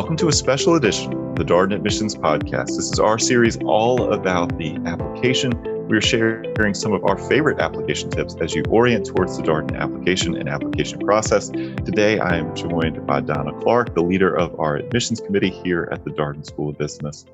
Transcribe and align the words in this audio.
Welcome 0.00 0.16
to 0.16 0.28
a 0.28 0.32
special 0.32 0.76
edition 0.76 1.12
of 1.12 1.36
the 1.36 1.44
Darden 1.44 1.74
Admissions 1.74 2.14
Podcast. 2.14 2.68
This 2.68 2.90
is 2.90 2.98
our 2.98 3.18
series 3.18 3.58
all 3.58 4.14
about 4.14 4.56
the 4.56 4.76
application. 4.86 5.52
We're 5.88 6.00
sharing 6.00 6.72
some 6.72 6.94
of 6.94 7.04
our 7.04 7.18
favorite 7.18 7.60
application 7.60 8.08
tips 8.08 8.34
as 8.40 8.54
you 8.54 8.62
orient 8.70 9.04
towards 9.04 9.36
the 9.36 9.42
Darden 9.42 9.78
application 9.78 10.38
and 10.38 10.48
application 10.48 11.00
process. 11.00 11.50
Today, 11.50 12.18
I 12.18 12.38
am 12.38 12.56
joined 12.56 13.06
by 13.06 13.20
Donna 13.20 13.52
Clark, 13.60 13.94
the 13.94 14.00
leader 14.00 14.34
of 14.34 14.58
our 14.58 14.76
admissions 14.76 15.20
committee 15.20 15.50
here 15.50 15.86
at 15.92 16.02
the 16.02 16.12
Darden 16.12 16.46
School 16.46 16.70
of 16.70 16.78
Business. 16.78 17.26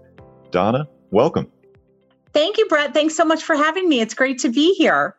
Donna, 0.50 0.88
welcome. 1.12 1.52
Thank 2.32 2.58
you, 2.58 2.66
Brett. 2.66 2.92
Thanks 2.92 3.14
so 3.14 3.24
much 3.24 3.44
for 3.44 3.54
having 3.54 3.88
me. 3.88 4.00
It's 4.00 4.14
great 4.14 4.40
to 4.40 4.48
be 4.48 4.74
here. 4.74 5.14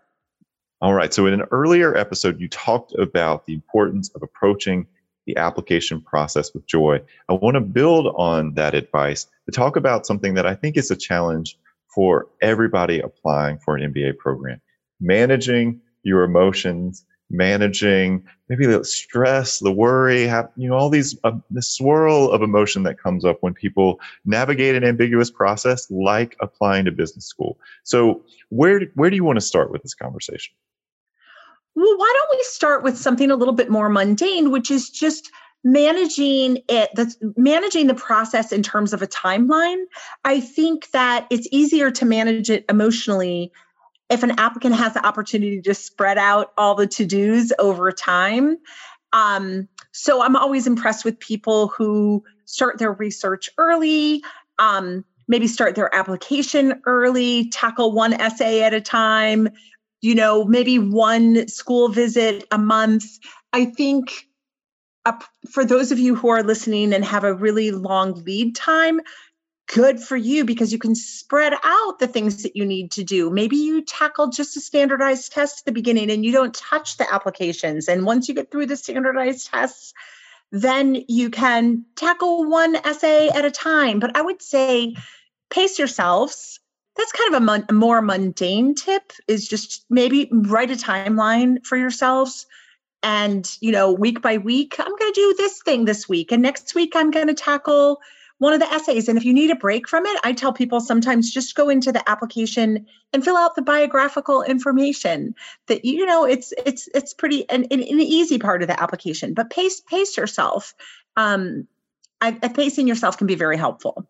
All 0.82 0.94
right. 0.94 1.14
So, 1.14 1.26
in 1.28 1.34
an 1.34 1.44
earlier 1.52 1.96
episode, 1.96 2.42
you 2.42 2.50
talked 2.50 2.94
about 3.00 3.46
the 3.46 3.54
importance 3.54 4.10
of 4.16 4.22
approaching 4.22 4.86
the 5.28 5.38
application 5.38 6.02
process 6.02 6.54
with 6.54 6.66
joy. 6.66 7.00
I 7.30 7.34
want 7.34 7.56
to 7.56 7.62
build 7.62 8.08
on 8.16 8.56
that 8.56 8.74
advice 8.74 9.28
to 9.46 9.52
talk 9.52 9.76
about 9.76 10.08
something 10.08 10.34
that 10.34 10.48
I 10.48 10.56
think 10.56 10.78
is 10.78 10.90
a 10.90 10.96
challenge 10.96 11.60
for 11.94 12.28
everybody 12.42 13.00
applying 13.00 13.60
for 13.60 13.76
an 13.76 13.94
MBA 13.94 14.18
program. 14.18 14.60
Managing 15.00 15.80
your 16.04 16.24
emotions 16.24 17.06
managing 17.30 18.24
maybe 18.48 18.66
the 18.66 18.84
stress 18.84 19.60
the 19.60 19.72
worry 19.72 20.26
have, 20.26 20.50
you 20.56 20.70
know 20.70 20.76
all 20.76 20.90
these 20.90 21.18
uh, 21.24 21.32
the 21.52 21.62
swirl 21.62 22.32
of 22.32 22.42
emotion 22.42 22.84
that 22.84 23.00
comes 23.00 23.26
up 23.26 23.38
when 23.42 23.54
people 23.54 24.00
navigate 24.26 24.76
an 24.76 24.84
ambiguous 24.84 25.30
process 25.30 25.90
like 25.92 26.36
applying 26.40 26.86
to 26.86 26.92
business 26.92 27.26
school. 27.26 27.60
So 27.84 28.24
where 28.50 28.82
where 28.96 29.10
do 29.10 29.16
you 29.16 29.24
want 29.24 29.38
to 29.38 29.46
start 29.46 29.72
with 29.72 29.84
this 29.84 29.94
conversation 29.94 30.54
well, 31.78 31.98
why 31.98 32.14
don't 32.18 32.38
we 32.38 32.44
start 32.44 32.84
with 32.84 32.98
something 32.98 33.30
a 33.30 33.36
little 33.36 33.54
bit 33.54 33.70
more 33.70 33.88
mundane, 33.88 34.50
which 34.50 34.72
is 34.72 34.90
just 34.90 35.32
managing 35.64 36.58
it 36.68 36.90
that's 36.96 37.18
managing 37.36 37.86
the 37.86 37.94
process 37.94 38.52
in 38.52 38.64
terms 38.64 38.94
of 38.94 39.04
a 39.04 39.08
timeline. 39.08 39.84
I 40.26 40.40
think 40.40 40.90
that 40.92 41.28
it's 41.30 41.48
easier 41.52 41.92
to 41.92 42.06
manage 42.06 42.50
it 42.50 42.66
emotionally 42.68 43.52
if 44.10 44.24
an 44.24 44.32
applicant 44.40 44.74
has 44.76 44.94
the 44.94 45.06
opportunity 45.06 45.62
to 45.62 45.74
spread 45.76 46.18
out 46.18 46.52
all 46.58 46.74
the 46.74 46.88
to-dos 46.88 47.52
over 47.60 47.92
time. 47.92 48.58
Um, 49.14 49.68
so 49.98 50.22
i'm 50.22 50.36
always 50.36 50.68
impressed 50.68 51.04
with 51.04 51.20
people 51.20 51.70
who 51.70 52.24
start 52.46 52.78
their 52.78 52.94
research 52.94 53.50
early 53.58 54.24
um, 54.60 55.04
maybe 55.28 55.48
start 55.48 55.76
their 55.76 55.94
application 55.94 56.82
early 56.86 57.50
tackle 57.50 57.92
one 57.92 58.14
essay 58.14 58.64
at 58.64 58.74
a 58.74 58.82
time 58.82 59.50
you 60.02 60.16
know, 60.16 60.44
maybe 60.44 60.80
one 60.80 61.48
school 61.48 61.90
visit 61.90 62.46
a 62.52 62.58
month. 62.58 63.06
I 63.54 63.66
think 63.66 64.28
for 65.50 65.64
those 65.64 65.92
of 65.92 66.00
you 66.00 66.16
who 66.16 66.30
are 66.30 66.44
listening 66.44 66.94
and 66.94 67.04
have 67.06 67.24
a 67.24 67.34
really 67.34 67.72
long 67.72 68.14
lead 68.26 68.56
time, 68.56 69.00
good 69.74 70.00
for 70.00 70.16
you 70.16 70.46
because 70.46 70.72
you 70.72 70.80
can 70.80 70.96
spread 70.96 71.54
out 71.64 72.00
the 72.00 72.08
things 72.08 72.44
that 72.44 72.56
you 72.56 72.66
need 72.66 72.92
to 72.92 73.04
do. 73.04 73.30
Maybe 73.30 73.58
you 73.58 73.84
tackle 73.84 74.28
just 74.28 74.56
a 74.56 74.62
standardized 74.62 75.32
test 75.32 75.62
at 75.62 75.66
the 75.66 75.72
beginning 75.72 76.10
and 76.10 76.24
you 76.26 76.32
don't 76.32 76.54
touch 76.54 76.98
the 76.98 77.14
applications. 77.14 77.88
And 77.88 78.06
once 78.06 78.28
you 78.28 78.36
get 78.36 78.52
through 78.52 78.68
the 78.68 78.78
standardized 78.78 79.50
tests, 79.50 79.94
then 80.52 81.04
you 81.10 81.30
can 81.30 81.86
tackle 81.96 82.50
one 82.50 82.78
essay 82.78 83.28
at 83.30 83.44
a 83.44 83.52
time. 83.52 84.00
But 84.00 84.16
I 84.16 84.22
would 84.22 84.42
say 84.42 84.96
pace 85.50 85.78
yourselves 85.78 86.60
that's 86.98 87.12
kind 87.12 87.34
of 87.34 87.42
a, 87.42 87.46
mon- 87.46 87.66
a 87.70 87.74
more 87.74 88.02
mundane 88.02 88.76
tip 88.76 89.14
is 89.28 89.48
just 89.48 89.86
maybe 89.90 90.30
write 90.32 90.72
a 90.72 90.76
timeline 90.76 91.66
for 91.66 91.78
yourselves 91.78 92.48
and 93.04 93.56
you 93.62 93.72
know 93.72 93.92
week 93.92 94.22
by 94.22 94.38
week 94.38 94.76
i'm 94.80 94.96
going 94.96 95.14
to 95.14 95.22
do 95.22 95.36
this 95.38 95.62
thing 95.62 95.86
this 95.86 96.10
week 96.10 96.32
and 96.32 96.42
next 96.42 96.74
week 96.74 96.94
i'm 96.96 97.12
going 97.12 97.28
to 97.28 97.34
tackle 97.34 98.02
one 98.40 98.54
of 98.54 98.60
the 98.60 98.72
essays. 98.72 99.10
And 99.10 99.18
if 99.18 99.26
you 99.26 99.34
need 99.34 99.50
a 99.50 99.56
break 99.56 99.88
from 99.88 100.06
it 100.06 100.20
i 100.24 100.34
tell 100.34 100.54
people 100.54 100.80
sometimes 100.80 101.32
just 101.32 101.56
go 101.56 101.70
into 101.70 101.92
the 101.92 102.08
application 102.10 102.86
and 103.14 103.24
fill 103.24 103.38
out 103.38 103.56
the 103.56 103.62
biographical 103.62 104.44
information 104.44 105.36
that 105.68 105.86
you 105.86 106.06
know 106.06 106.26
it's 106.26 106.54
it's 106.66 106.88
it's 106.94 107.14
pretty 107.14 107.50
an, 107.50 107.66
an, 107.66 107.82
an 107.82 108.00
easy 108.02 108.40
part 108.40 108.62
of 108.62 108.68
the 108.68 108.82
application 108.82 109.34
but 109.34 109.50
pace 109.50 109.82
pace 109.82 110.18
yourself. 110.18 110.74
Um 111.16 111.68
I, 112.20 112.32
pacing 112.32 112.88
yourself 112.88 113.18
can 113.20 113.28
be 113.28 113.36
very 113.36 113.58
helpful 113.58 114.08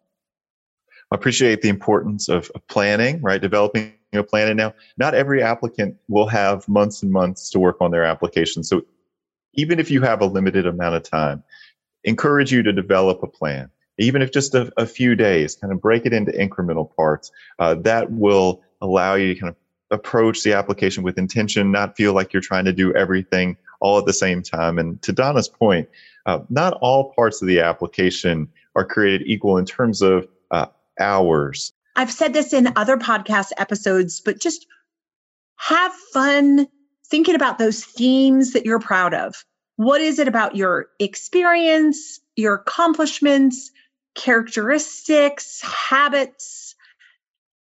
appreciate 1.12 1.62
the 1.62 1.69
importance 1.69 2.29
of, 2.29 2.51
planning, 2.68 3.22
right? 3.22 3.41
Developing 3.41 3.94
a 4.13 4.23
plan. 4.23 4.50
And 4.50 4.57
now, 4.57 4.73
not 4.97 5.13
every 5.13 5.41
applicant 5.44 5.95
will 6.07 6.28
have 6.28 6.68
months 6.68 7.03
and 7.03 7.12
months 7.12 7.50
to 7.51 7.59
work 7.59 7.78
on 7.81 7.91
their 7.91 8.03
application. 8.03 8.63
So, 8.63 8.84
even 9.53 9.79
if 9.79 9.90
you 9.90 10.01
have 10.01 10.22
a 10.22 10.25
limited 10.25 10.66
amount 10.67 10.96
of 10.96 11.03
time, 11.03 11.44
encourage 12.03 12.51
you 12.51 12.63
to 12.63 12.72
develop 12.72 13.23
a 13.23 13.28
plan, 13.28 13.69
even 13.97 14.22
if 14.22 14.31
just 14.31 14.53
a, 14.53 14.72
a 14.78 14.85
few 14.85 15.16
days, 15.16 15.56
kind 15.56 15.73
of 15.73 15.81
break 15.81 16.06
it 16.06 16.13
into 16.13 16.31
incremental 16.31 16.94
parts. 16.96 17.31
Uh, 17.59 17.75
that 17.75 18.12
will 18.12 18.62
allow 18.81 19.16
you 19.16 19.34
to 19.34 19.40
kind 19.40 19.50
of 19.50 19.56
approach 19.90 20.44
the 20.44 20.53
application 20.53 21.03
with 21.03 21.17
intention, 21.17 21.72
not 21.72 21.96
feel 21.96 22.13
like 22.13 22.34
you're 22.34 22.41
trying 22.41 22.66
to 22.66 22.73
do 22.73 22.94
everything 22.94 23.57
all 23.79 23.97
at 23.97 24.06
the 24.06 24.13
same 24.13 24.41
time. 24.41 24.78
And 24.78 25.01
to 25.03 25.12
Donna's 25.12 25.47
point, 25.47 25.88
uh, 26.25 26.40
not 26.50 26.73
all 26.81 27.13
parts 27.13 27.41
of 27.41 27.47
the 27.47 27.59
application 27.62 28.50
are 28.75 28.85
created 28.85 29.28
equal 29.28 29.57
in 29.57 29.66
terms 29.66 30.01
of 30.01 30.28
hours. 31.00 31.74
I've 31.96 32.12
said 32.12 32.34
this 32.34 32.53
in 32.53 32.72
other 32.75 32.97
podcast 32.97 33.52
episodes, 33.58 34.22
but 34.22 34.40
just 34.40 34.68
have 35.56 35.91
fun 36.13 36.68
thinking 37.08 37.35
about 37.35 37.58
those 37.58 37.84
themes 37.84 38.53
that 38.53 38.66
you're 38.66 38.80
proud 38.80 39.13
of. 39.13 39.44
What 39.78 40.02
is 40.02 40.19
it 40.19 40.28
about 40.28 40.56
your 40.56 40.88
experience, 41.00 42.19
your 42.35 42.56
accomplishments, 42.56 43.72
characteristics, 44.16 45.62
habits, 45.62 46.75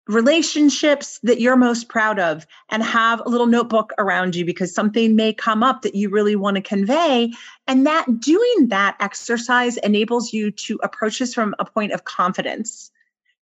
relationships 0.07 1.19
that 1.23 1.39
you're 1.39 1.55
most 1.55 1.89
proud 1.89 2.19
of? 2.19 2.45
And 2.69 2.81
have 2.81 3.21
a 3.25 3.29
little 3.29 3.47
notebook 3.47 3.91
around 3.97 4.35
you 4.35 4.45
because 4.45 4.73
something 4.73 5.17
may 5.17 5.33
come 5.33 5.63
up 5.63 5.81
that 5.81 5.95
you 5.95 6.09
really 6.09 6.37
want 6.37 6.55
to 6.55 6.61
convey. 6.61 7.31
And 7.67 7.85
that 7.85 8.21
doing 8.21 8.67
that 8.69 8.95
exercise 9.01 9.77
enables 9.77 10.31
you 10.31 10.51
to 10.51 10.79
approach 10.83 11.19
this 11.19 11.33
from 11.33 11.55
a 11.59 11.65
point 11.65 11.91
of 11.91 12.05
confidence 12.05 12.91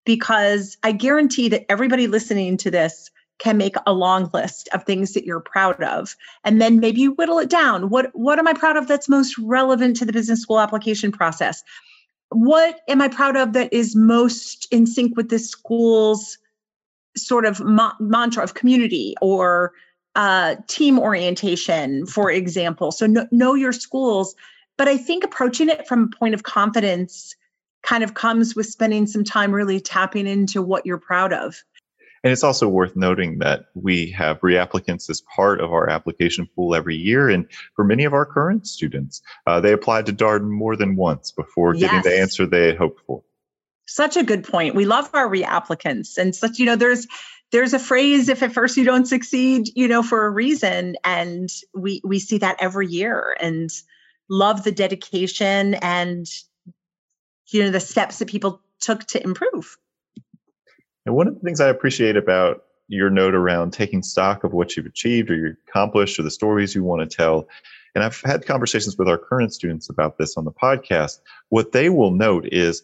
because 0.08 0.78
I 0.82 0.92
guarantee 0.92 1.50
that 1.50 1.70
everybody 1.70 2.06
listening 2.06 2.56
to 2.56 2.70
this 2.70 3.10
can 3.38 3.58
make 3.58 3.76
a 3.86 3.92
long 3.92 4.30
list 4.32 4.66
of 4.72 4.82
things 4.84 5.12
that 5.12 5.26
you're 5.26 5.38
proud 5.38 5.82
of. 5.82 6.16
And 6.44 6.62
then 6.62 6.80
maybe 6.80 7.02
you 7.02 7.12
whittle 7.12 7.38
it 7.38 7.50
down. 7.50 7.90
What 7.90 8.08
what 8.14 8.38
am 8.38 8.48
i 8.48 8.54
proud 8.54 8.78
of 8.78 8.88
that's 8.88 9.06
most 9.06 9.36
relevant 9.36 9.96
to 9.96 10.06
the 10.06 10.12
business 10.14 10.40
school 10.40 10.60
application 10.60 11.12
process? 11.12 11.62
What 12.30 12.80
am 12.88 13.02
i 13.02 13.08
proud 13.08 13.36
of 13.36 13.52
that 13.52 13.70
is 13.70 13.94
most 13.94 14.66
in 14.70 14.86
sync 14.86 15.14
with 15.14 15.28
this 15.28 15.50
school's 15.50 16.38
sort 17.14 17.44
of 17.44 17.60
ma- 17.60 17.92
mantra 18.00 18.42
of 18.42 18.54
community 18.54 19.14
or 19.20 19.74
uh, 20.16 20.56
team 20.68 20.98
orientation 20.98 22.06
for 22.06 22.30
example? 22.30 22.92
So 22.92 23.06
know 23.30 23.52
your 23.52 23.72
schools. 23.72 24.34
But 24.78 24.88
i 24.88 24.96
think 24.96 25.22
approaching 25.22 25.68
it 25.68 25.86
from 25.86 26.04
a 26.04 26.16
point 26.16 26.32
of 26.32 26.44
confidence 26.44 27.36
kind 27.82 28.04
of 28.04 28.14
comes 28.14 28.54
with 28.54 28.66
spending 28.66 29.06
some 29.06 29.24
time 29.24 29.52
really 29.52 29.80
tapping 29.80 30.26
into 30.26 30.62
what 30.62 30.86
you're 30.86 30.98
proud 30.98 31.32
of. 31.32 31.62
And 32.24 32.32
it's 32.32 32.42
also 32.42 32.68
worth 32.68 32.96
noting 32.96 33.38
that 33.38 33.66
we 33.74 34.10
have 34.10 34.40
reapplicants 34.40 35.08
as 35.08 35.20
part 35.20 35.60
of 35.60 35.72
our 35.72 35.88
application 35.88 36.48
pool 36.54 36.74
every 36.74 36.96
year. 36.96 37.28
And 37.28 37.46
for 37.76 37.84
many 37.84 38.04
of 38.04 38.12
our 38.12 38.26
current 38.26 38.66
students, 38.66 39.22
uh, 39.46 39.60
they 39.60 39.72
applied 39.72 40.06
to 40.06 40.12
Darden 40.12 40.50
more 40.50 40.74
than 40.74 40.96
once 40.96 41.30
before 41.30 41.74
getting 41.74 41.98
yes. 41.98 42.04
the 42.04 42.18
answer 42.18 42.46
they 42.46 42.66
had 42.66 42.76
hoped 42.76 43.00
for. 43.06 43.22
Such 43.86 44.16
a 44.16 44.24
good 44.24 44.44
point. 44.44 44.74
We 44.74 44.84
love 44.84 45.08
our 45.14 45.28
reapplicants. 45.28 46.18
And 46.18 46.34
such, 46.34 46.58
you 46.58 46.66
know, 46.66 46.76
there's 46.76 47.06
there's 47.50 47.72
a 47.72 47.78
phrase 47.78 48.28
if 48.28 48.42
at 48.42 48.52
first 48.52 48.76
you 48.76 48.84
don't 48.84 49.06
succeed, 49.06 49.70
you 49.74 49.88
know, 49.88 50.02
for 50.02 50.26
a 50.26 50.30
reason. 50.30 50.96
And 51.04 51.48
we 51.74 52.02
we 52.04 52.18
see 52.18 52.38
that 52.38 52.56
every 52.60 52.88
year 52.88 53.36
and 53.40 53.70
love 54.28 54.64
the 54.64 54.72
dedication 54.72 55.74
and 55.74 56.26
you 57.50 57.62
know 57.62 57.70
the 57.70 57.80
steps 57.80 58.18
that 58.18 58.28
people 58.28 58.60
took 58.80 59.04
to 59.06 59.22
improve. 59.22 59.76
And 61.06 61.14
one 61.14 61.26
of 61.26 61.34
the 61.34 61.40
things 61.40 61.60
i 61.60 61.68
appreciate 61.68 62.16
about 62.16 62.64
your 62.88 63.10
note 63.10 63.34
around 63.34 63.72
taking 63.72 64.02
stock 64.02 64.44
of 64.44 64.52
what 64.52 64.76
you've 64.76 64.86
achieved 64.86 65.30
or 65.30 65.36
you 65.36 65.56
accomplished 65.68 66.18
or 66.18 66.22
the 66.22 66.30
stories 66.30 66.74
you 66.74 66.82
want 66.82 67.08
to 67.08 67.16
tell 67.16 67.48
and 67.94 68.04
i've 68.04 68.20
had 68.22 68.46
conversations 68.46 68.96
with 68.98 69.08
our 69.08 69.18
current 69.18 69.52
students 69.52 69.88
about 69.88 70.18
this 70.18 70.36
on 70.36 70.44
the 70.44 70.52
podcast 70.52 71.20
what 71.50 71.72
they 71.72 71.88
will 71.88 72.10
note 72.10 72.46
is 72.50 72.82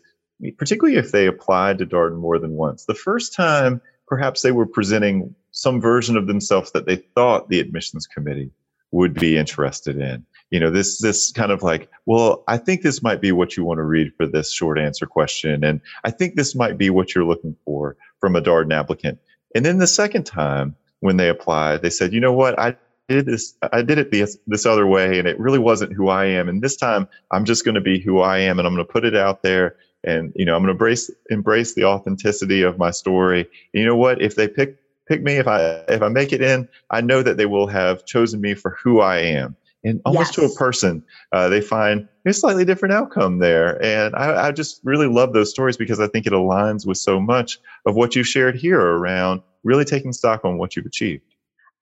particularly 0.59 0.97
if 0.97 1.13
they 1.13 1.27
applied 1.27 1.79
to 1.79 1.87
darden 1.87 2.17
more 2.17 2.39
than 2.39 2.53
once 2.53 2.85
the 2.85 2.95
first 2.95 3.35
time 3.35 3.81
perhaps 4.07 4.43
they 4.43 4.53
were 4.53 4.67
presenting 4.67 5.35
some 5.53 5.81
version 5.81 6.17
of 6.17 6.27
themselves 6.27 6.73
that 6.73 6.87
they 6.87 6.97
thought 6.97 7.49
the 7.49 7.61
admissions 7.61 8.07
committee 8.07 8.51
would 8.91 9.15
be 9.15 9.37
interested 9.37 9.99
in 9.99 10.25
you 10.51 10.61
know 10.61 10.71
this 10.71 11.01
this 11.01 11.33
kind 11.33 11.51
of 11.51 11.63
like 11.63 11.91
well 12.07 12.45
i 12.49 12.57
think 12.57 12.83
this 12.83 13.03
might 13.03 13.21
be 13.21 13.33
what 13.33 13.57
you 13.57 13.65
want 13.65 13.79
to 13.79 13.85
read 13.85 14.13
for 14.17 14.27
this 14.27 14.53
short 14.53 14.79
answer 14.79 15.07
question 15.07 15.65
and 15.65 15.81
i 16.05 16.11
think 16.11 16.35
this 16.35 16.55
might 16.55 16.79
be 16.79 16.91
what 16.91 17.15
you're 17.15 17.25
looking 17.25 17.57
for 17.65 17.97
from 18.21 18.37
a 18.37 18.43
darden 18.43 18.73
applicant 18.73 19.19
and 19.55 19.65
then 19.65 19.79
the 19.79 19.87
second 19.87 20.25
time 20.25 20.77
when 21.01 21.17
they 21.17 21.29
applied 21.29 21.83
they 21.83 21.91
said 21.91 22.13
you 22.13 22.21
know 22.21 22.33
what 22.33 22.59
i 22.59 22.77
did 23.09 23.27
this 23.27 23.55
I 23.73 23.83
did 23.83 23.99
it 23.99 24.11
this 24.11 24.39
this 24.47 24.65
other 24.65 24.87
way 24.87 25.19
and 25.19 25.29
it 25.29 25.39
really 25.39 25.59
wasn't 25.59 25.93
who 25.93 26.09
I 26.09 26.25
am 26.25 26.49
and 26.49 26.63
this 26.63 26.77
time 26.77 27.07
I'm 27.33 27.45
just 27.45 27.65
going 27.65 27.75
to 27.75 27.81
be 27.81 28.01
who 28.01 28.21
I 28.21 28.39
am 28.39 28.59
and 28.59 28.67
I'm 28.67 28.75
going 28.75 28.87
to 28.87 28.91
put 28.91 29.05
it 29.05 29.15
out 29.15 29.43
there 29.43 29.77
and 30.05 30.33
you 30.35 30.45
know 30.45 30.55
I'm 30.55 30.63
going 30.63 30.69
to 30.69 30.73
embrace 30.73 31.11
embrace 31.31 31.75
the 31.75 31.85
authenticity 31.85 32.63
of 32.63 32.79
my 32.79 32.91
story. 32.91 33.41
And 33.41 33.83
you 33.83 33.85
know 33.85 33.97
what? 33.97 34.23
If 34.23 34.37
they 34.37 34.49
pick 34.49 34.79
pick 35.07 35.23
me 35.23 35.37
if 35.37 35.47
I 35.47 35.61
if 35.89 36.03
I 36.03 36.09
make 36.09 36.33
it 36.33 36.43
in, 36.43 36.69
I 36.91 37.01
know 37.01 37.23
that 37.23 37.37
they 37.37 37.47
will 37.47 37.67
have 37.67 38.05
chosen 38.05 38.41
me 38.41 38.55
for 38.55 38.77
who 38.83 39.01
I 39.01 39.19
am. 39.19 39.57
And 39.85 40.01
almost 40.07 40.37
yes. 40.37 40.49
to 40.49 40.53
a 40.53 40.57
person, 40.57 41.05
uh, 41.33 41.51
they 41.51 41.61
find 41.61 42.09
a 42.27 42.33
slightly 42.33 42.65
different 42.65 42.95
outcome 42.95 43.39
there. 43.39 43.83
And 43.85 44.17
I, 44.17 44.47
I 44.47 44.53
just 44.53 44.81
really 44.83 45.09
love 45.09 45.35
those 45.35 45.51
stories 45.51 45.77
because 45.77 46.01
I 46.01 46.07
think 46.07 46.27
it 46.27 46.33
aligns 46.33 46.87
with 46.87 46.97
so 46.97 47.21
much 47.21 47.59
of 47.85 47.95
what 47.95 48.17
you've 48.17 48.27
shared 48.27 48.57
here 48.57 48.81
around 48.81 49.43
really 49.63 49.85
taking 49.85 50.15
stock 50.15 50.43
on 50.43 50.57
what 50.57 50.75
you've 50.75 50.87
achieved. 50.87 51.23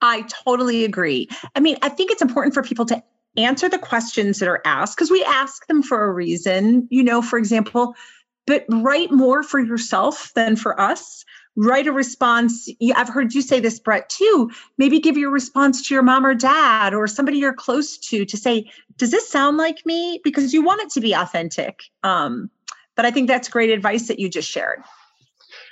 I 0.00 0.22
totally 0.22 0.84
agree. 0.84 1.28
I 1.54 1.60
mean, 1.60 1.76
I 1.80 1.88
think 1.88 2.10
it's 2.10 2.22
important 2.22 2.54
for 2.54 2.62
people 2.64 2.86
to 2.86 3.00
answer 3.36 3.68
the 3.68 3.78
questions 3.78 4.40
that 4.40 4.48
are 4.48 4.60
asked 4.64 4.96
because 4.96 5.10
we 5.10 5.24
ask 5.24 5.64
them 5.68 5.82
for 5.82 6.04
a 6.04 6.12
reason. 6.12 6.88
You 6.90 7.04
know, 7.04 7.22
for 7.22 7.38
example, 7.38 7.94
but 8.46 8.64
write 8.68 9.12
more 9.12 9.42
for 9.44 9.60
yourself 9.60 10.32
than 10.34 10.56
for 10.56 10.78
us. 10.80 11.24
Write 11.56 11.86
a 11.86 11.92
response. 11.92 12.68
I've 12.96 13.08
heard 13.08 13.34
you 13.34 13.42
say 13.42 13.60
this, 13.60 13.78
Brett, 13.78 14.08
too. 14.08 14.50
Maybe 14.78 15.00
give 15.00 15.18
your 15.18 15.30
response 15.30 15.86
to 15.86 15.94
your 15.94 16.02
mom 16.02 16.24
or 16.24 16.34
dad 16.34 16.94
or 16.94 17.06
somebody 17.06 17.38
you're 17.38 17.52
close 17.52 17.98
to 17.98 18.24
to 18.24 18.36
say, 18.36 18.70
Does 18.96 19.10
this 19.10 19.28
sound 19.28 19.58
like 19.58 19.84
me? 19.84 20.20
Because 20.24 20.54
you 20.54 20.62
want 20.62 20.80
it 20.80 20.90
to 20.90 21.00
be 21.00 21.12
authentic. 21.12 21.82
Um, 22.02 22.50
but 22.94 23.04
I 23.04 23.10
think 23.10 23.28
that's 23.28 23.48
great 23.48 23.70
advice 23.70 24.08
that 24.08 24.18
you 24.18 24.28
just 24.28 24.50
shared. 24.50 24.82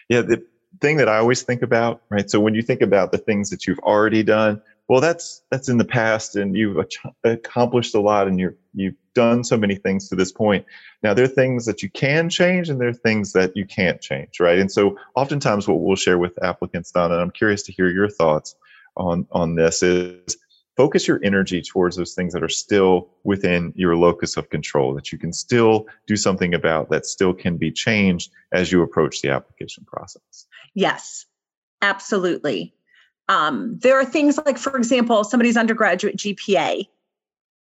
Yeah, 0.09 0.23
the, 0.23 0.45
thing 0.81 0.97
that 0.99 1.09
I 1.09 1.19
always 1.19 1.43
think 1.43 1.63
about, 1.63 2.03
right? 2.11 2.31
So 2.31 2.41
when 2.41 2.55
you 2.55 2.63
think 2.63 2.81
about 2.81 3.13
the 3.13 3.19
things 3.19 3.51
that 3.51 3.67
you've 3.67 3.79
already 3.81 4.23
done, 4.23 4.63
well, 4.91 5.01
that's 5.01 5.41
that's 5.53 5.69
in 5.69 5.79
the 5.79 5.85
past, 5.85 6.35
and 6.35 6.57
you've 6.57 6.85
accomplished 7.23 7.95
a 7.95 8.01
lot, 8.01 8.27
and 8.27 8.41
you're 8.41 8.57
you've 8.75 8.97
done 9.15 9.45
so 9.45 9.57
many 9.57 9.77
things 9.77 10.09
to 10.09 10.17
this 10.17 10.33
point. 10.33 10.67
Now 11.05 11.15
there 11.15 11.25
are 11.25 11.29
things 11.29 11.65
that 11.67 11.81
you 11.81 11.89
can 11.91 12.29
change, 12.29 12.69
and 12.69 12.81
there 12.81 12.89
are 12.89 12.93
things 12.93 13.33
that 13.35 13.57
you 13.57 13.65
can't 13.65 14.01
change, 14.01 14.41
right? 14.41 14.59
And 14.59 14.71
so 14.71 14.97
oftentimes, 15.15 15.69
what 15.69 15.79
we'll 15.79 15.95
share 15.95 16.19
with 16.19 16.37
applicants, 16.43 16.91
Donna, 16.91 17.15
and 17.15 17.23
I'm 17.23 17.31
curious 17.31 17.63
to 17.63 17.73
hear 17.73 17.89
your 17.89 18.09
thoughts 18.09 18.57
on 18.97 19.29
on 19.31 19.55
this 19.55 19.81
is 19.85 20.37
focus 20.77 21.07
your 21.07 21.21
energy 21.23 21.63
towards 21.63 21.95
those 21.95 22.15
things 22.15 22.33
that 22.33 22.43
are 22.43 22.49
still 22.49 23.11
within 23.23 23.73
your 23.77 23.95
locus 23.95 24.37
of 24.37 24.51
control 24.51 24.93
that 24.95 25.13
you 25.13 25.19
can 25.19 25.33
still 25.33 25.87
do 26.09 26.17
something 26.17 26.53
about 26.53 26.91
that 26.91 27.07
still 27.07 27.33
can 27.33 27.57
be 27.57 27.71
changed 27.71 28.33
as 28.51 28.73
you 28.73 28.83
approach 28.83 29.23
the 29.23 29.31
application 29.31 29.85
process 29.85 30.47
yes 30.75 31.27
absolutely 31.81 32.75
um, 33.31 33.79
there 33.79 33.99
are 33.99 34.05
things 34.05 34.39
like 34.45 34.59
for 34.59 34.77
example 34.77 35.25
somebody's 35.25 35.57
undergraduate 35.57 36.17
gpa 36.17 36.87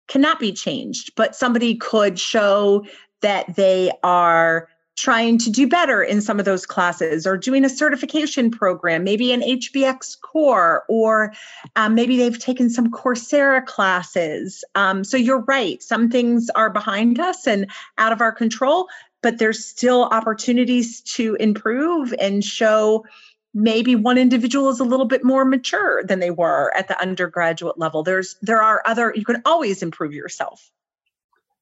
cannot 0.08 0.40
be 0.40 0.52
changed 0.52 1.12
but 1.16 1.36
somebody 1.36 1.76
could 1.76 2.18
show 2.18 2.86
that 3.22 3.56
they 3.56 3.92
are 4.04 4.68
trying 4.98 5.38
to 5.38 5.52
do 5.52 5.68
better 5.68 6.02
in 6.02 6.22
some 6.22 6.40
of 6.40 6.46
those 6.46 6.66
classes 6.66 7.28
or 7.28 7.38
doing 7.38 7.64
a 7.64 7.70
certification 7.70 8.50
program, 8.50 9.04
maybe 9.04 9.32
an 9.32 9.42
HBX 9.42 10.20
core, 10.22 10.84
or 10.90 11.34
um, 11.76 11.94
maybe 11.94 12.18
they've 12.18 12.40
taken 12.40 12.68
some 12.70 12.92
Coursera 12.92 13.64
classes. 13.64 14.66
Um, 14.74 15.04
so 15.04 15.16
you're 15.16 15.44
right, 15.44 15.82
some 15.84 16.10
things 16.10 16.50
are 16.56 16.72
behind 16.72 17.20
us 17.20 17.46
and 17.46 17.70
out 18.00 18.12
of 18.12 18.22
our 18.22 18.32
control, 18.32 18.88
but 19.22 19.38
there's 19.38 19.64
still 19.64 20.06
opportunities 20.06 21.02
to 21.02 21.36
improve 21.36 22.14
and 22.20 22.44
show 22.44 23.06
maybe 23.54 23.96
one 23.96 24.18
individual 24.18 24.70
is 24.70 24.80
a 24.80 24.84
little 24.84 25.06
bit 25.06 25.24
more 25.24 25.46
mature 25.46 26.04
than 26.04 26.20
they 26.20 26.32
were 26.32 26.72
at 26.76 26.88
the 26.88 27.02
undergraduate 27.02 27.78
level 27.78 28.04
there's 28.04 28.36
there 28.42 28.62
are 28.62 28.82
other 28.86 29.14
you 29.16 29.26
can 29.26 29.42
always 29.46 29.82
improve 29.82 30.14
yourself 30.14 30.72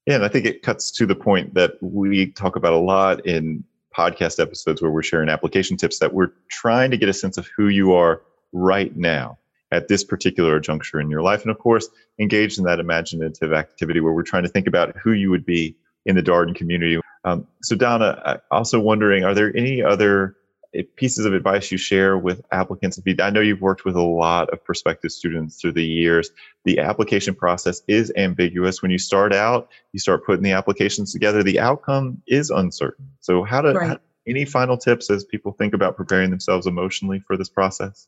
yeah, 0.05 0.15
and 0.15 0.23
I 0.23 0.27
think 0.27 0.45
it 0.45 0.61
cuts 0.61 0.91
to 0.91 1.05
the 1.05 1.15
point 1.15 1.55
that 1.55 1.81
we 1.81 2.31
talk 2.31 2.55
about 2.55 2.73
a 2.73 2.77
lot 2.77 3.25
in 3.25 3.63
podcast 3.95 4.39
episodes 4.39 4.81
where 4.81 4.91
we're 4.91 5.03
sharing 5.03 5.29
application 5.29 5.77
tips 5.77 5.99
that 5.99 6.13
we're 6.13 6.31
trying 6.49 6.91
to 6.91 6.97
get 6.97 7.09
a 7.09 7.13
sense 7.13 7.37
of 7.37 7.47
who 7.55 7.69
you 7.69 7.93
are 7.93 8.21
right 8.51 8.95
now 8.95 9.37
at 9.71 9.87
this 9.87 10.03
particular 10.03 10.59
juncture 10.59 10.99
in 10.99 11.09
your 11.09 11.21
life. 11.21 11.41
And 11.41 11.49
of 11.49 11.57
course, 11.57 11.89
engage 12.19 12.57
in 12.57 12.65
that 12.65 12.79
imaginative 12.79 13.51
activity 13.51 13.99
where 13.99 14.13
we're 14.13 14.23
trying 14.23 14.43
to 14.43 14.49
think 14.49 14.67
about 14.67 14.95
who 14.97 15.13
you 15.13 15.31
would 15.31 15.45
be 15.45 15.75
in 16.05 16.15
the 16.15 16.21
Darden 16.21 16.53
community. 16.53 16.99
Um, 17.23 17.47
so, 17.63 17.75
Donna, 17.75 18.21
i 18.25 18.55
also 18.55 18.79
wondering, 18.79 19.23
are 19.23 19.33
there 19.33 19.55
any 19.57 19.81
other 19.81 20.35
Eh, 20.75 20.83
pieces 20.95 21.25
of 21.25 21.33
advice 21.33 21.71
you 21.71 21.77
share 21.77 22.17
with 22.17 22.41
applicants? 22.51 22.99
I 23.19 23.29
know 23.29 23.39
you've 23.39 23.61
worked 23.61 23.85
with 23.85 23.95
a 23.95 24.01
lot 24.01 24.49
of 24.49 24.63
prospective 24.63 25.11
students 25.11 25.59
through 25.59 25.73
the 25.73 25.85
years. 25.85 26.31
The 26.63 26.79
application 26.79 27.35
process 27.35 27.81
is 27.87 28.11
ambiguous. 28.15 28.81
When 28.81 28.91
you 28.91 28.97
start 28.97 29.33
out, 29.33 29.69
you 29.93 29.99
start 29.99 30.25
putting 30.25 30.43
the 30.43 30.51
applications 30.51 31.11
together, 31.13 31.43
the 31.43 31.59
outcome 31.59 32.21
is 32.27 32.49
uncertain. 32.49 33.09
So, 33.21 33.43
how 33.43 33.61
to, 33.61 33.73
right. 33.73 33.99
any 34.27 34.45
final 34.45 34.77
tips 34.77 35.09
as 35.09 35.23
people 35.23 35.53
think 35.53 35.73
about 35.73 35.95
preparing 35.95 36.29
themselves 36.29 36.67
emotionally 36.67 37.19
for 37.19 37.37
this 37.37 37.49
process? 37.49 38.07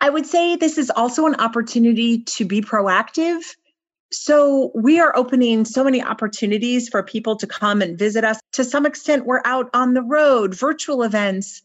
I 0.00 0.10
would 0.10 0.26
say 0.26 0.56
this 0.56 0.78
is 0.78 0.90
also 0.90 1.26
an 1.26 1.36
opportunity 1.36 2.22
to 2.22 2.44
be 2.44 2.62
proactive 2.62 3.42
so, 4.10 4.70
we 4.74 5.00
are 5.00 5.14
opening 5.16 5.66
so 5.66 5.84
many 5.84 6.02
opportunities 6.02 6.88
for 6.88 7.02
people 7.02 7.36
to 7.36 7.46
come 7.46 7.82
and 7.82 7.98
visit 7.98 8.24
us. 8.24 8.40
To 8.52 8.64
some 8.64 8.86
extent, 8.86 9.26
we're 9.26 9.42
out 9.44 9.68
on 9.74 9.92
the 9.92 10.02
road, 10.02 10.54
virtual 10.54 11.02
events. 11.02 11.60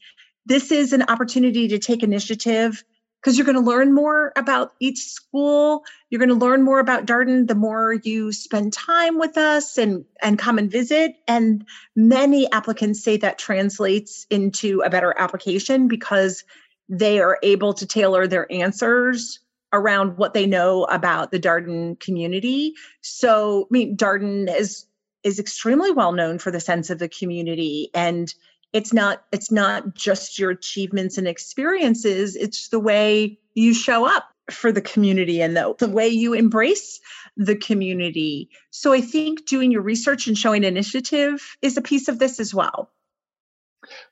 This 0.45 0.71
is 0.71 0.91
an 0.91 1.03
opportunity 1.03 1.69
to 1.69 1.79
take 1.79 2.03
initiative 2.03 2.83
because 3.21 3.37
you're 3.37 3.45
going 3.45 3.55
to 3.55 3.61
learn 3.61 3.93
more 3.93 4.33
about 4.35 4.73
each 4.81 5.05
school. 5.05 5.83
You're 6.09 6.19
going 6.19 6.37
to 6.37 6.45
learn 6.45 6.63
more 6.63 6.79
about 6.79 7.05
Darden 7.05 7.47
the 7.47 7.55
more 7.55 7.93
you 8.03 8.33
spend 8.33 8.73
time 8.73 9.17
with 9.17 9.37
us 9.37 9.77
and, 9.77 10.03
and 10.21 10.37
come 10.37 10.57
and 10.57 10.69
visit. 10.69 11.15
And 11.25 11.65
many 11.95 12.51
applicants 12.51 13.01
say 13.01 13.15
that 13.17 13.37
translates 13.37 14.27
into 14.29 14.81
a 14.81 14.89
better 14.89 15.15
application 15.17 15.87
because 15.87 16.43
they 16.89 17.21
are 17.21 17.39
able 17.41 17.73
to 17.75 17.85
tailor 17.85 18.27
their 18.27 18.51
answers 18.51 19.39
around 19.73 20.17
what 20.17 20.33
they 20.33 20.45
know 20.45 20.85
about 20.85 21.31
the 21.31 21.39
Darden 21.39 21.99
community. 21.99 22.73
So, 23.01 23.63
I 23.63 23.67
mean, 23.71 23.97
Darden 23.97 24.55
is 24.55 24.85
is 25.23 25.39
extremely 25.39 25.91
well 25.91 26.11
known 26.11 26.37
for 26.37 26.51
the 26.51 26.59
sense 26.59 26.89
of 26.89 26.99
the 26.99 27.09
community 27.09 27.89
and 27.93 28.33
it's 28.73 28.91
not 28.91 29.23
it's 29.31 29.51
not 29.51 29.95
just 29.95 30.37
your 30.37 30.51
achievements 30.51 31.17
and 31.17 31.27
experiences 31.27 32.35
it's 32.35 32.69
the 32.69 32.79
way 32.79 33.39
you 33.53 33.73
show 33.73 34.05
up 34.05 34.29
for 34.51 34.71
the 34.73 34.81
community 34.81 35.41
and 35.41 35.55
the, 35.55 35.73
the 35.79 35.87
way 35.87 36.07
you 36.07 36.33
embrace 36.33 36.99
the 37.37 37.55
community 37.55 38.49
so 38.71 38.91
i 38.91 38.99
think 38.99 39.45
doing 39.45 39.71
your 39.71 39.81
research 39.81 40.27
and 40.27 40.37
showing 40.37 40.63
initiative 40.63 41.55
is 41.61 41.77
a 41.77 41.81
piece 41.81 42.07
of 42.07 42.19
this 42.19 42.39
as 42.39 42.53
well 42.53 42.91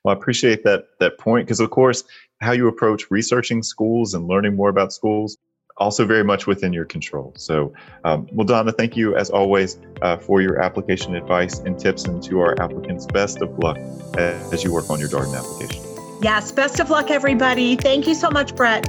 well 0.04 0.14
i 0.14 0.18
appreciate 0.18 0.64
that 0.64 0.86
that 0.98 1.18
point 1.18 1.46
because 1.46 1.60
of 1.60 1.70
course 1.70 2.04
how 2.40 2.52
you 2.52 2.66
approach 2.66 3.10
researching 3.10 3.62
schools 3.62 4.14
and 4.14 4.26
learning 4.26 4.56
more 4.56 4.70
about 4.70 4.92
schools 4.92 5.36
also 5.76 6.04
very 6.04 6.24
much 6.24 6.46
within 6.46 6.72
your 6.72 6.84
control. 6.84 7.32
So, 7.36 7.72
um, 8.04 8.28
well, 8.32 8.46
Donna, 8.46 8.72
thank 8.72 8.96
you 8.96 9.16
as 9.16 9.30
always 9.30 9.78
uh, 10.00 10.16
for 10.16 10.40
your 10.40 10.60
application 10.60 11.14
advice 11.14 11.58
and 11.60 11.78
tips, 11.78 12.04
and 12.04 12.22
to 12.24 12.40
our 12.40 12.60
applicants, 12.60 13.06
best 13.06 13.42
of 13.42 13.58
luck 13.58 13.78
as 14.16 14.64
you 14.64 14.72
work 14.72 14.90
on 14.90 15.00
your 15.00 15.08
Darden 15.08 15.36
application. 15.38 15.82
Yes, 16.22 16.52
best 16.52 16.78
of 16.78 16.90
luck, 16.90 17.10
everybody. 17.10 17.76
Thank 17.76 18.06
you 18.06 18.14
so 18.14 18.30
much, 18.30 18.54
Brett. 18.54 18.86